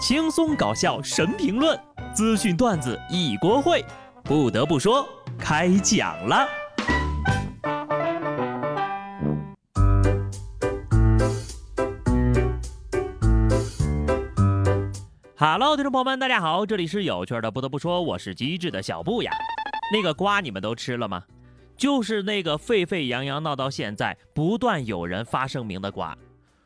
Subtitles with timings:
[0.00, 1.78] 轻松搞笑神评论，
[2.14, 3.84] 资讯段子一锅烩。
[4.24, 5.06] 不得不说，
[5.38, 6.48] 开讲了。
[15.36, 17.50] Hello，听众朋友们，大家好，这里是有趣的。
[17.50, 19.30] 不得不说，我是机智的小布呀。
[19.92, 21.22] 那个瓜你们都吃了吗？
[21.76, 26.16] 就是那个沸沸扬扬闹到现在，不断有人发声明的瓜。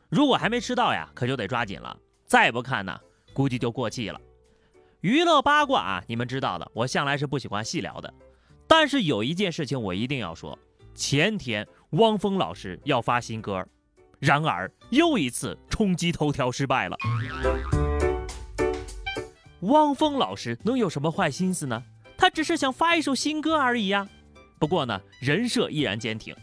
[0.07, 1.97] 如果还没吃到呀，可就得抓紧了。
[2.25, 2.97] 再不看呢？
[3.35, 4.19] 估计就过气了。
[5.01, 8.11] 娱乐八卦啊，你们知道的，我向来是不喜欢细聊的。
[8.65, 10.57] 但是有一件事情我一定要说：
[10.95, 13.67] 前天汪峰老师要发新歌，
[14.19, 16.97] 然而又一次冲击头条失败了。
[19.61, 21.83] 汪峰老师能有什么坏心思呢？
[22.17, 24.07] 他只是想发一首新歌而已呀。
[24.57, 26.33] 不过呢，人设依然坚挺。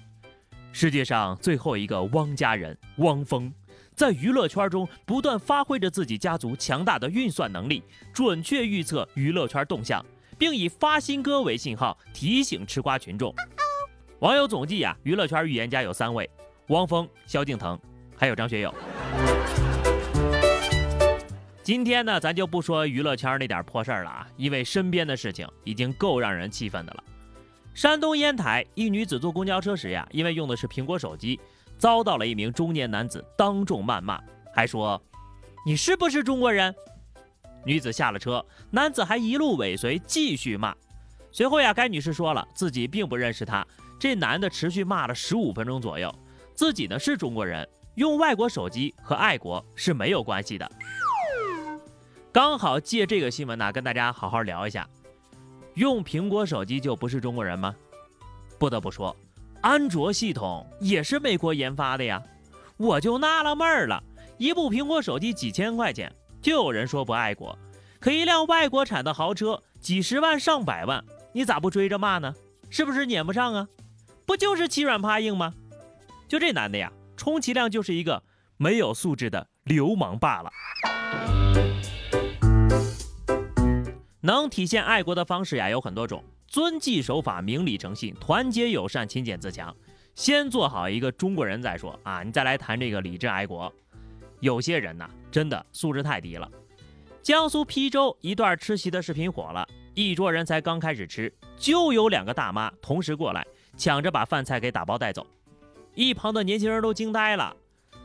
[0.70, 3.52] 世界上最后一个汪家人，汪峰。
[3.94, 7.82] 在娱乐圈中不断发挥着自己家族强大的运算能力，
[8.12, 10.04] 准确预测娱乐圈动向，
[10.38, 13.34] 并以发新歌为信号提醒吃瓜群众。
[14.20, 16.28] 网友总计啊，娱乐圈预言家有三位：
[16.68, 17.78] 汪峰、萧敬腾，
[18.16, 18.74] 还有张学友。
[21.62, 27.04] 今天呢，咱就不说娱乐圈那点破事儿了啊，因为身边的事情已经够让人气愤的了。
[27.74, 31.38] 山东烟台一女子坐公交车时呀，因为用的是苹果手机。
[31.78, 34.20] 遭到了一名中年男子当众谩骂，
[34.54, 35.02] 还说
[35.66, 36.74] ：“你是不是中国人？”
[37.64, 40.74] 女子下了车，男子还一路尾随继续骂。
[41.30, 43.66] 随后呀，该女士说了自己并不认识他。
[43.98, 46.12] 这男的持续骂了十五分钟左右，
[46.54, 50.68] 自己呢是中国人，用外国手机和爱国是没有关系的。
[52.32, 54.88] 刚好借这个新闻呢，跟大家好好聊一下：
[55.74, 57.74] 用苹果手机就不是中国人吗？
[58.58, 59.14] 不得不说。
[59.62, 62.20] 安卓系统也是美国研发的呀，
[62.76, 64.02] 我就纳了闷儿了。
[64.36, 67.56] 一部苹果手机几千块钱，就有人说不爱国；
[68.00, 72.34] 可一辆外国产的豪车几十万上百万，你咋不追着骂呢？
[72.70, 73.68] 是不是撵不上啊？
[74.26, 75.54] 不就是欺软怕硬吗？
[76.26, 78.20] 就这男的呀，充其量就是一个
[78.56, 80.50] 没有素质的流氓罢了。
[84.22, 86.24] 能体现爱国的方式呀，有很多种。
[86.52, 89.74] 遵纪守法、明理诚信、团结友善、勤俭自强，
[90.14, 92.22] 先做好一个中国人再说啊！
[92.22, 93.72] 你再来谈这个理智爱国。
[94.40, 96.46] 有些人呐，真的素质太低了。
[97.22, 103.42] 江苏邳州一段吃席的视频火了，一桌人才刚开始吃，就有两个大妈同时过来，
[103.78, 105.26] 抢着把饭菜给打包带走。
[105.94, 107.56] 一旁的年轻人都惊呆了。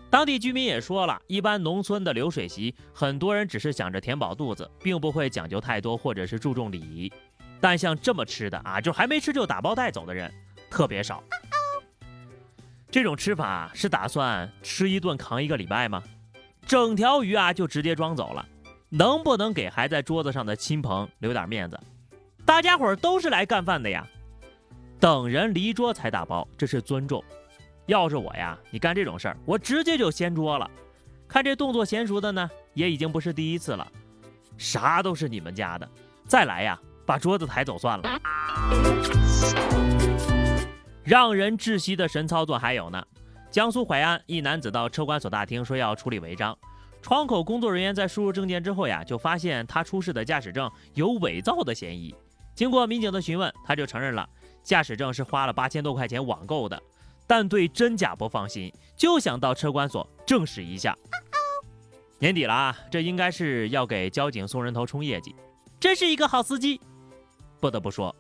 [0.10, 7.12] 当地居民也说了，一般农村的流水席，很多人只是想着填饱肚子，并不会讲究太多，或者是注重礼仪。
[7.60, 10.32] 但像这么吃的啊，就还没吃就打包带走的人
[10.70, 11.24] 特别少。
[12.90, 16.02] 这种吃法是打算吃一顿扛一个礼拜吗？
[16.66, 18.46] 整条鱼啊就直接装走了，
[18.90, 21.80] 能不能给还在桌子上的亲朋留点面子？
[22.46, 24.08] 大家伙都是来干饭的呀，
[25.00, 27.24] 等人离桌才打包，这是尊重。
[27.88, 30.70] 要是我呀，你干这种事儿，我直接就掀桌了。
[31.28, 33.86] 看这动作娴熟的呢，也已经不是第一次了。
[34.58, 35.90] 啥都是你们家的，
[36.26, 36.80] 再来呀！
[37.08, 38.22] 把桌子抬走算了。
[41.04, 43.04] 让人窒息的神操作还有呢。
[43.50, 46.56] 江苏淮安一男子到车管所大厅说要处理违章，
[47.02, 52.14] 窗口工作人员在输入证件之后呀，就发现他出示的驾驶证有伪造的嫌疑。
[52.54, 54.28] 经过民警的询问，他就承认了
[54.62, 56.80] 驾驶证是花了八千多块钱网购的，
[57.26, 60.94] 但对真假不放心，就想到车管所证实一下。
[62.20, 65.34] 年底了啊，这应该是要给交警送人头冲业绩，
[65.80, 66.82] 真是一个好司机。
[67.60, 68.16] 不得不说，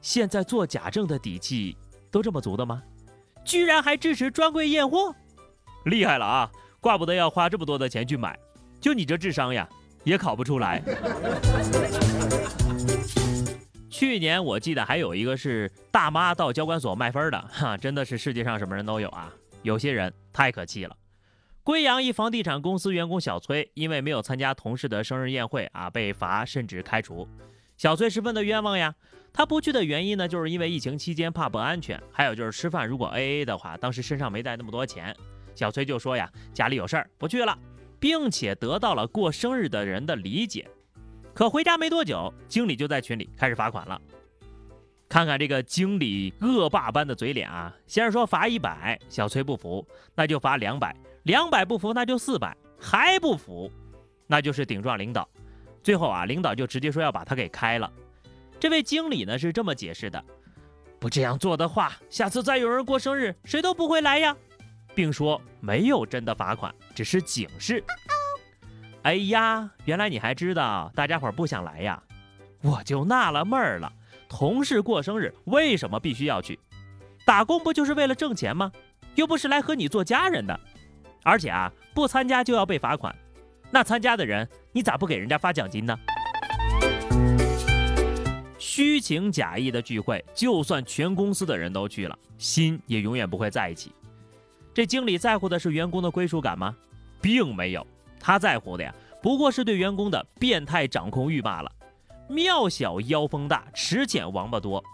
[0.00, 1.76] 现在做假证的底气
[2.10, 2.82] 都这么足的吗？
[3.44, 5.14] 居然还支持专柜验货，
[5.84, 6.50] 厉害了啊！
[6.80, 8.38] 怪不得要花这么多的钱去买，
[8.80, 9.68] 就你这智商呀，
[10.04, 10.82] 也考不出来。
[13.90, 19.32] 去年我记得还有一个是大妈到交管所卖分的，哈，真的是世界上什么人都有啊！
[19.62, 20.96] 有些人太可气了。
[21.62, 27.28] 贵阳一房地产公司员工小崔，因为没有参加同事的生日宴会啊，被罚甚至开除。
[27.82, 28.94] 小崔十分的冤枉呀，
[29.32, 35.12] 他不去的原因呢，就是因为疫情期间怕不安全，还有就是吃饭如果 A A 的话，当时身上没带那么多钱。
[35.56, 37.58] 小崔就说呀，家里有事儿不去了，
[37.98, 40.70] 并且得到了过生日的人的理解。
[41.34, 44.00] 可回家没多久，经理就在群里开始罚款了。
[45.08, 49.84] 看看这个经理恶霸般的嘴脸啊，先是说罚一百，小崔不服，
[50.14, 50.94] 那就罚两百，
[51.24, 53.68] 两百不服那就四百，还不服，
[54.28, 55.28] 那就是顶撞领导。
[55.82, 57.90] 最后啊，领导就直接说要把他给开了。
[58.60, 60.24] 这位经理呢是这么解释的：
[61.00, 64.36] 不这样做的话，下次再有人过生日，谁都不会来呀，
[64.94, 67.82] 并说没有真的罚款，只是警示。
[69.02, 72.00] 哎呀，原来你还知道大家伙不想来呀？
[72.62, 73.92] 我就纳了闷儿了，
[74.28, 76.60] 同事过生日为什么必须要去？
[77.26, 78.70] 打工不就是为了挣钱吗？
[79.16, 80.58] 又不是来和你做家人的。
[81.24, 83.12] 而且啊，不参加就要被罚款，
[83.74, 85.98] 那参加的人你咋不给人家发奖金呢？
[88.58, 93.90] 虚情假意的聚会，就算全公司的人都去了，心也永远不会在一起。
[94.74, 96.76] 这经理在乎的是员工的归属感吗？
[97.20, 97.86] 并没有，
[98.20, 101.72] 他在乎的呀，不过是对员工的变态掌控欲罢了。
[102.28, 104.84] 庙小妖风大，池浅王八多。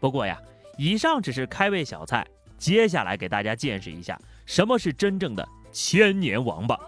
[0.00, 0.40] 不过呀，
[0.78, 2.26] 以上只是开胃小菜，
[2.56, 6.78] 接下来给大家见识一下什么是真正的千年王八。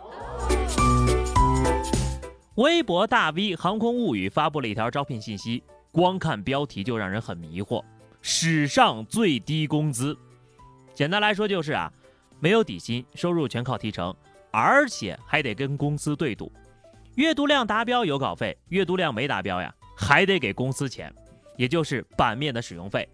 [2.57, 5.61] 微博大 V 航空物语发布了一条招聘信息，
[5.91, 7.85] 光看标题就让人很迷惑：
[8.23, 10.17] 史上最低工资。
[10.95, 11.93] 简单来说就是啊，
[12.39, 14.15] 没有底薪，收入全靠提成，
[14.53, 16.53] 而且还得跟公司对赌，
[17.17, 19.75] 阅读量达标有稿费，阅读量没达标呀。
[19.97, 21.13] 还得给公司钱，
[21.57, 23.09] 也就是版面的使用费。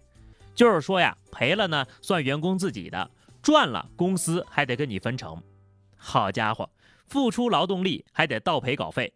[0.53, 3.09] 就是说呀，赔了呢算员工自己的，
[3.41, 5.41] 赚了公司还得跟你分成。
[5.95, 6.69] 好家伙，
[7.07, 9.11] 付出劳动力还得倒赔稿费，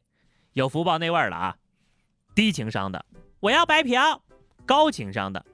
[0.56, 1.58] 有福报那味儿了啊！
[2.34, 3.06] 低情商的
[3.42, 4.22] 我要白嫖，
[4.66, 5.46] 高情商的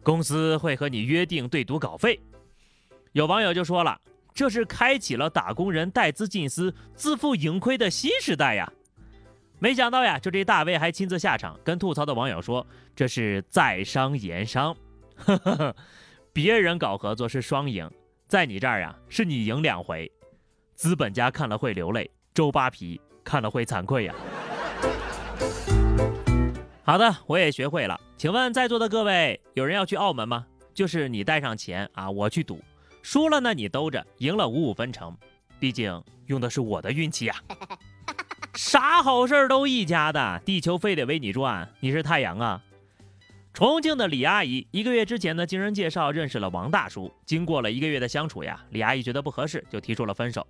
[0.00, 2.20] 公司会和你约定对赌稿费。
[3.10, 4.00] 有网友就说了，
[4.32, 8.72] 这是开启了打工人带资进私、自负盈亏的新时代呀！
[9.58, 12.64] 没想到呀，就这大 V 还亲自下场，跟吐槽的网友说
[12.94, 14.76] ：“这是在商言商，
[15.16, 15.76] 呵呵呵，
[16.32, 17.90] 别人搞合作是双赢，
[18.28, 20.08] 在你这儿呀，是你赢两回。
[20.76, 24.14] 资本家看了会流泪，周扒皮看了会惭愧呀。”
[26.84, 27.98] 好的，我也学会了。
[28.18, 30.46] 请问在座的各位，有人要去澳门吗？
[30.74, 32.60] 就是你带上钱啊，我去赌，
[33.02, 35.16] 输了呢你兜着，赢了五五分成。
[35.58, 37.34] 毕竟用的是我的运气呀。
[38.54, 42.62] 啥好事都一家的，地球非得为你转，你是太阳啊！
[43.52, 50.46] 重庆的李阿姨一个月之前呢，经人介绍认识了王大叔，经过了一个月的相处呀，李阿姨觉得不合适，就提出了分手。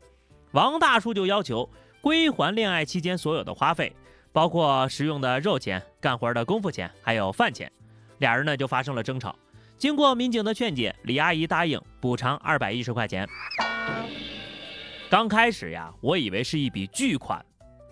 [0.52, 1.68] 王大叔就要求
[2.04, 3.90] 归还恋爱期间所有的花费，
[4.30, 7.72] 包括食用的肉钱、干活的功夫钱，还有饭钱。
[8.18, 9.34] 俩人呢就发生了争吵，
[9.78, 13.26] 经过民警的劝解，李阿姨答应补偿二百一十块钱。
[15.08, 17.42] 刚开始呀，我以为是一笔巨款。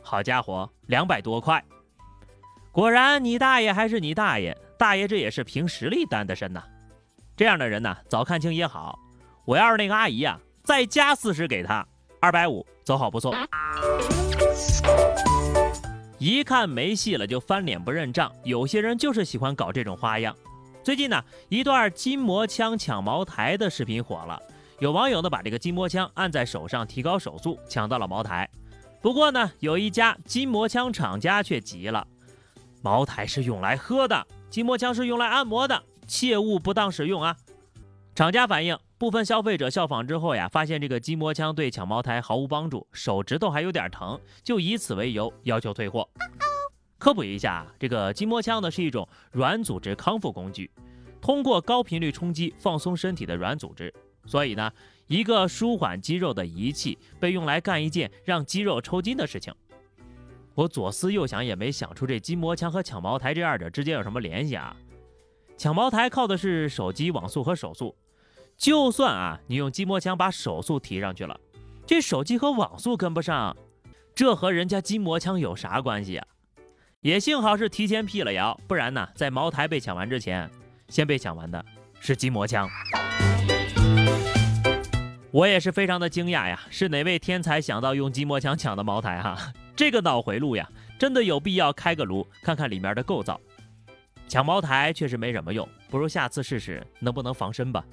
[0.02, 1.64] 好家伙，两百多块！
[2.70, 6.62] 果然，你大爷还是你大爷，大爷这也是凭实力单的身呐。
[7.34, 8.98] 这样的人呢，早看清也好。
[9.46, 11.88] 我要是那个阿姨呀，再加四十给他，
[12.22, 13.34] 二百五，走好不送。
[16.18, 20.32] 一看没戏了就翻脸不认账，有些人就是喜欢搞这种花样。
[20.84, 24.40] 最近呢，一段筋膜枪抢茅台的视频火了，
[24.78, 28.48] 有网友呢把这个筋膜枪按在手上提高手速，抢到了茅台。
[29.00, 32.06] 不过呢，有一家筋膜枪厂家却急了，
[32.82, 37.36] 茅台是用来喝的，筋膜枪是用来按摩的，切勿不当使用啊！
[38.14, 46.08] 厂家反映，部分消费者效仿之后呀，发现这个筋膜枪对抢茅台毫无帮助，手指头还有点疼，就以此为由要求退货。
[46.98, 50.70] 科普一下，这个筋膜枪呢是一种软组织康复工具，
[51.20, 53.92] 通过高频率冲击放松身体的软组织，
[54.24, 54.70] 所以呢。
[55.08, 59.52] 一个舒缓肌肉的仪器被用来干一件让肌肉抽筋的事情。
[60.54, 64.76] 我左思右想也没想出这筋膜枪和抢茅台这二者之间有什么联系啊？
[65.58, 67.94] 抢茅台靠的是手机网速和手速，
[68.62, 71.36] 就算啊你用筋膜枪把手速提上去了，
[71.84, 73.56] 这手机和网速跟不上，
[74.14, 76.24] 这和人家筋膜枪有啥关系啊？
[77.00, 80.48] 也幸好是提前辟了谣，不然呢在茅台被抢完之前，
[80.88, 81.64] 先被抢完的
[81.98, 82.68] 是筋膜枪。
[85.32, 89.36] 我也是非常的惊讶呀，是哪位天才想到用筋膜枪抢的茅台哈？
[89.74, 93.40] 这个脑回路呀，真的有必要开个炉看看里面的构造。
[94.28, 97.84] 抢茅台确实没什么用，不如下次试试能不能防身吧。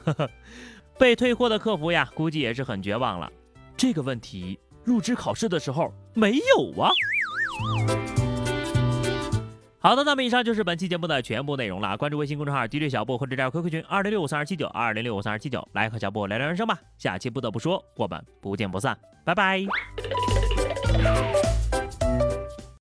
[0.98, 3.30] 被退货的客服呀，估计也是很绝望了。
[3.76, 6.90] 这个问题入职考试的时候没有啊。
[9.82, 11.98] 好的，那么以上就是本期节目的全部内容了。
[11.98, 16.80] 关注微信公众号 DJ 小布或者加 QQ 群二零六五三二七九二零六五三二七九，来和小布聊聊人生吧。
[16.98, 19.66] 下期不得不说，我们不见不散，拜拜。